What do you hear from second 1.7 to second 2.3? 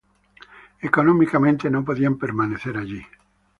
podían